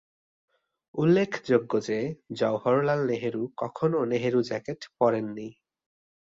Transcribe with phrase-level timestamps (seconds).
[0.95, 1.97] উল্লেখযোগ্য যে,
[2.33, 5.47] জওহরলাল নেহরু কখনও নেহরু জ্যাকেট পরেন নি।